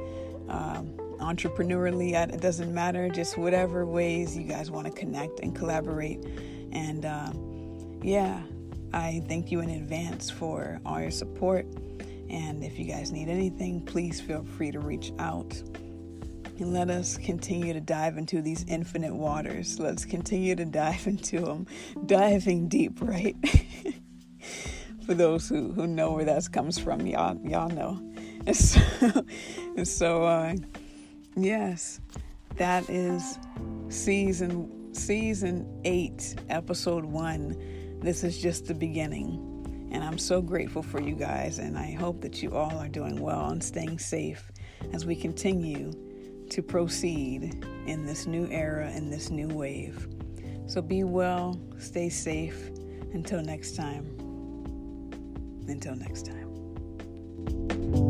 um, 0.48 0.92
entrepreneurially. 1.18 2.14
It 2.14 2.40
doesn't 2.40 2.72
matter, 2.72 3.08
just 3.08 3.36
whatever 3.36 3.84
ways 3.84 4.36
you 4.36 4.44
guys 4.44 4.70
want 4.70 4.86
to 4.86 4.92
connect 4.92 5.40
and 5.40 5.54
collaborate. 5.54 6.24
And 6.72 7.04
uh, 7.04 7.32
yeah, 8.02 8.40
I 8.92 9.22
thank 9.28 9.50
you 9.50 9.60
in 9.60 9.70
advance 9.70 10.30
for 10.30 10.80
all 10.84 11.00
your 11.00 11.10
support. 11.10 11.66
And 12.28 12.62
if 12.62 12.78
you 12.78 12.84
guys 12.84 13.12
need 13.12 13.28
anything, 13.28 13.84
please 13.84 14.20
feel 14.20 14.44
free 14.44 14.70
to 14.70 14.80
reach 14.80 15.12
out. 15.18 15.52
And 16.58 16.72
let 16.72 16.90
us 16.90 17.16
continue 17.16 17.72
to 17.72 17.80
dive 17.80 18.18
into 18.18 18.42
these 18.42 18.64
infinite 18.68 19.14
waters. 19.14 19.78
Let's 19.80 20.04
continue 20.04 20.54
to 20.56 20.64
dive 20.64 21.06
into 21.06 21.40
them, 21.40 21.66
diving 22.06 22.68
deep, 22.68 23.00
right? 23.00 23.36
For 25.06 25.14
those 25.14 25.48
who, 25.48 25.72
who 25.72 25.86
know 25.86 26.12
where 26.12 26.24
that 26.24 26.52
comes 26.52 26.78
from, 26.78 27.06
y'all 27.06 27.36
y'all 27.44 27.68
know. 27.68 28.00
And 28.46 28.56
so, 28.56 28.80
and 29.76 29.88
so 29.88 30.24
uh, 30.24 30.54
yes, 31.36 32.00
that 32.56 32.88
is 32.88 33.38
season 33.88 34.94
season 34.94 35.66
eight, 35.84 36.36
episode 36.48 37.04
one. 37.04 37.56
This 38.00 38.24
is 38.24 38.38
just 38.38 38.66
the 38.66 38.74
beginning. 38.74 39.88
And 39.92 40.02
I'm 40.02 40.18
so 40.18 40.40
grateful 40.40 40.82
for 40.82 41.00
you 41.00 41.14
guys, 41.14 41.58
and 41.58 41.76
I 41.76 41.92
hope 41.92 42.20
that 42.22 42.42
you 42.42 42.54
all 42.54 42.78
are 42.78 42.88
doing 42.88 43.20
well 43.20 43.50
and 43.50 43.62
staying 43.62 43.98
safe 43.98 44.50
as 44.92 45.04
we 45.04 45.16
continue 45.16 45.92
to 46.50 46.62
proceed 46.62 47.64
in 47.86 48.06
this 48.06 48.26
new 48.26 48.46
era 48.50 48.86
and 48.86 49.12
this 49.12 49.30
new 49.30 49.48
wave. 49.48 50.08
So 50.66 50.80
be 50.80 51.04
well, 51.04 51.60
stay 51.78 52.08
safe. 52.08 52.70
Until 53.12 53.42
next 53.42 53.74
time. 53.74 54.06
Until 55.66 55.96
next 55.96 56.26
time. 56.26 58.09